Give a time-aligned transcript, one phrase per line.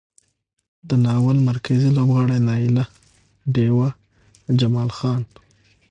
[0.89, 2.85] د ناول مرکزي لوبغاړي نايله،
[3.53, 3.89] ډېوه،
[4.59, 5.21] جمال خان،